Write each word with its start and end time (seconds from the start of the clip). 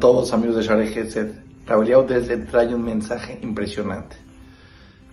todos 0.00 0.32
amigos 0.32 0.56
de 0.56 0.62
Share 0.62 0.88
Gesed? 0.88 1.34
Rabeliao 1.66 2.02
desde 2.02 2.38
trae 2.38 2.74
un 2.74 2.82
mensaje 2.82 3.38
impresionante. 3.42 4.16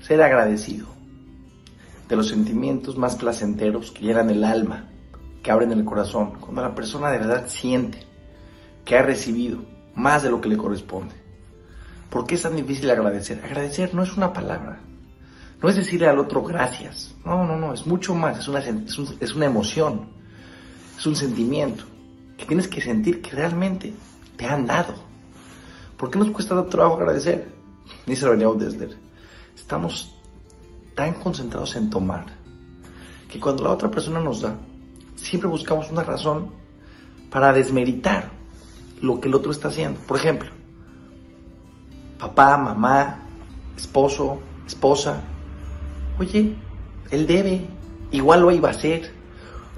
Ser 0.02 0.22
agradecido 0.22 0.88
de 2.08 2.16
los 2.16 2.30
sentimientos 2.30 2.98
más 2.98 3.18
placenteros 3.18 3.92
que 3.92 4.06
llenan 4.06 4.30
el 4.30 4.46
alma, 4.46 4.86
que 5.44 5.52
abren 5.52 5.74
el 5.74 5.84
corazón, 5.84 6.40
cuando 6.40 6.62
la 6.62 6.74
persona 6.74 7.12
de 7.12 7.20
verdad 7.20 7.48
siente 7.48 8.00
que 8.86 8.98
ha 8.98 9.02
recibido 9.02 9.60
más 9.94 10.24
de 10.24 10.32
lo 10.32 10.40
que 10.40 10.48
le 10.48 10.56
corresponde. 10.56 11.16
¿Por 12.10 12.26
qué 12.26 12.36
es 12.36 12.44
tan 12.44 12.56
difícil 12.56 12.90
agradecer? 12.90 13.44
Agradecer 13.44 13.94
no 13.94 14.04
es 14.04 14.16
una 14.16 14.32
palabra, 14.32 14.80
no 15.62 15.68
es 15.68 15.76
decirle 15.76 16.08
al 16.08 16.18
otro 16.18 16.42
gracias, 16.42 17.14
no, 17.26 17.46
no, 17.46 17.58
no, 17.58 17.74
es 17.74 17.86
mucho 17.86 18.16
más, 18.16 18.40
es 18.40 18.48
una, 18.48 18.60
es, 18.60 18.98
es 19.20 19.36
una 19.36 19.46
emoción, 19.46 20.08
es 20.98 21.06
un 21.06 21.16
sentimiento 21.18 21.84
que 22.38 22.46
tienes 22.46 22.70
que 22.70 22.80
sentir 22.80 23.22
que 23.22 23.32
realmente 23.32 23.94
te 24.38 24.46
han 24.46 24.66
dado. 24.66 24.94
¿Por 25.98 26.12
qué 26.12 26.20
nos 26.20 26.30
cuesta 26.30 26.56
tanto 26.56 26.70
trabajo 26.70 26.96
agradecer? 26.98 27.52
Dice 28.06 28.28
Rabbi 28.28 28.60
Desler. 28.60 28.98
Estamos 29.56 30.16
tan 30.96 31.14
concentrados 31.16 31.76
en 31.76 31.90
tomar 31.90 32.26
que 33.30 33.40
cuando 33.40 33.64
la 33.64 33.72
otra 33.72 33.90
persona 33.90 34.20
nos 34.20 34.42
da, 34.42 34.56
siempre 35.16 35.50
buscamos 35.50 35.92
una 35.92 36.04
razón 36.04 36.52
para 37.30 37.52
desmeritar 37.52 38.30
lo 39.02 39.20
que 39.20 39.28
el 39.28 39.36
otro 39.36 39.52
está 39.52 39.68
haciendo. 39.68 40.00
Por 40.02 40.18
ejemplo, 40.18 40.50
papá, 42.20 42.58
mamá, 42.58 43.20
esposo, 43.76 44.40
esposa. 44.66 45.22
Oye, 46.20 46.56
él 47.12 47.28
debe, 47.28 47.66
igual 48.12 48.42
lo 48.42 48.52
iba 48.52 48.70
a 48.70 48.72
hacer. 48.72 49.14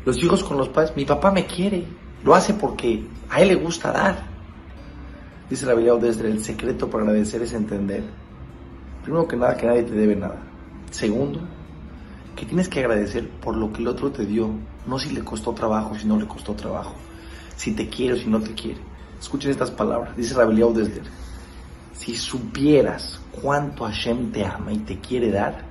Los 0.05 0.23
hijos 0.23 0.43
con 0.43 0.57
los 0.57 0.69
padres, 0.69 0.95
mi 0.95 1.05
papá 1.05 1.31
me 1.31 1.45
quiere, 1.45 1.85
lo 2.23 2.33
hace 2.33 2.53
porque 2.53 3.05
a 3.29 3.41
él 3.41 3.49
le 3.49 3.55
gusta 3.55 3.91
dar. 3.91 4.38
Dice 5.49 5.65
la 5.65 5.73
Biblia 5.73 5.95
desde 5.95 6.29
el 6.29 6.43
secreto 6.43 6.89
para 6.89 7.03
agradecer 7.03 7.41
es 7.41 7.53
entender, 7.53 8.03
primero 9.03 9.27
que 9.27 9.35
nada, 9.35 9.57
que 9.57 9.65
nadie 9.65 9.83
te 9.83 9.93
debe 9.93 10.15
nada. 10.15 10.41
Segundo, 10.91 11.41
que 12.35 12.45
tienes 12.45 12.69
que 12.69 12.79
agradecer 12.79 13.29
por 13.29 13.55
lo 13.55 13.73
que 13.73 13.81
el 13.81 13.87
otro 13.87 14.11
te 14.11 14.25
dio, 14.25 14.49
no 14.85 14.99
si 14.99 15.09
le 15.09 15.23
costó 15.23 15.53
trabajo, 15.53 15.95
si 15.95 16.05
no 16.05 16.19
le 16.19 16.27
costó 16.27 16.53
trabajo, 16.53 16.93
si 17.55 17.73
te 17.73 17.89
quiere 17.89 18.13
o 18.13 18.17
si 18.17 18.27
no 18.27 18.39
te 18.39 18.53
quiere. 18.53 18.79
Escuchen 19.19 19.51
estas 19.51 19.71
palabras, 19.71 20.15
dice 20.15 20.35
la 20.35 20.45
desde 20.45 21.01
si 21.99 22.15
supieras 22.15 23.19
cuánto 23.41 23.83
Hashem 23.83 24.31
te 24.31 24.45
ama 24.45 24.71
y 24.71 24.77
te 24.77 24.99
quiere 24.99 25.31
dar, 25.31 25.65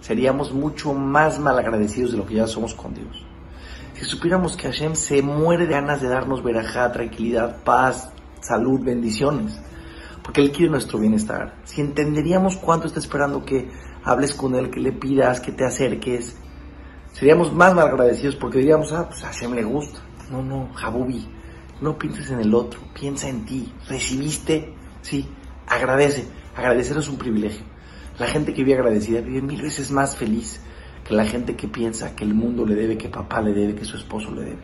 seríamos 0.00 0.52
mucho 0.52 0.94
más 0.94 1.38
malagradecidos 1.38 2.12
de 2.12 2.18
lo 2.18 2.26
que 2.26 2.36
ya 2.36 2.46
somos 2.46 2.74
con 2.74 2.94
Dios. 2.94 3.24
Si 3.92 4.06
supiéramos 4.06 4.56
que 4.56 4.68
Hashem 4.68 4.94
se 4.94 5.20
muere 5.20 5.66
de 5.66 5.72
ganas 5.72 6.00
de 6.00 6.08
darnos 6.08 6.42
verajá, 6.42 6.90
tranquilidad, 6.92 7.62
paz, 7.62 8.10
salud, 8.46 8.80
bendiciones, 8.82 9.58
porque 10.22 10.40
Él 10.40 10.52
quiere 10.52 10.70
nuestro 10.70 10.98
bienestar. 10.98 11.60
Si 11.64 11.80
entenderíamos 11.80 12.56
cuánto 12.56 12.86
está 12.86 13.00
esperando 13.00 13.44
que 13.44 13.68
hables 14.04 14.34
con 14.34 14.54
Él, 14.54 14.70
que 14.70 14.80
le 14.80 14.92
pidas, 14.92 15.40
que 15.40 15.52
te 15.52 15.64
acerques, 15.64 16.36
seríamos 17.12 17.52
más 17.52 17.74
mal 17.74 17.88
agradecidos 17.88 18.36
porque 18.36 18.58
diríamos, 18.58 18.92
ah, 18.92 19.08
pues 19.08 19.22
a 19.24 19.28
Hashem 19.28 19.54
le 19.54 19.64
gusta. 19.64 20.00
No, 20.30 20.42
no, 20.42 20.72
Jabubi, 20.74 21.28
no 21.80 21.98
pienses 21.98 22.30
en 22.30 22.40
el 22.40 22.54
otro, 22.54 22.80
piensa 22.94 23.28
en 23.28 23.44
ti. 23.44 23.72
Recibiste, 23.88 24.74
sí, 25.02 25.28
agradece. 25.66 26.26
Agradecer 26.56 26.96
es 26.96 27.08
un 27.08 27.18
privilegio. 27.18 27.64
La 28.18 28.26
gente 28.26 28.54
que 28.54 28.64
vive 28.64 28.78
agradecida 28.78 29.20
vive 29.20 29.42
mil 29.42 29.60
veces 29.60 29.90
más 29.90 30.16
feliz 30.16 30.60
que 31.06 31.14
la 31.14 31.24
gente 31.24 31.54
que 31.54 31.68
piensa 31.68 32.16
que 32.16 32.24
el 32.24 32.34
mundo 32.34 32.64
le 32.64 32.74
debe, 32.74 32.98
que 32.98 33.08
papá 33.08 33.40
le 33.40 33.52
debe, 33.52 33.74
que 33.74 33.84
su 33.84 33.96
esposo 33.96 34.30
le 34.32 34.42
debe. 34.42 34.62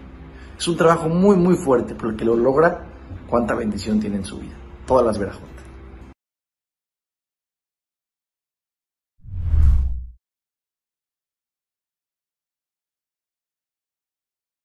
Es 0.58 0.66
un 0.66 0.76
trabajo 0.76 1.08
muy, 1.08 1.36
muy 1.36 1.54
fuerte, 1.56 1.94
pero 1.94 2.10
el 2.10 2.16
que 2.16 2.24
lo 2.24 2.34
logra, 2.34 2.91
cuánta 3.32 3.54
bendición 3.54 3.98
tiene 3.98 4.16
en 4.16 4.26
su 4.26 4.36
vida. 4.36 4.52
Todas 4.86 5.06
las 5.06 5.18
verajotas. 5.18 5.61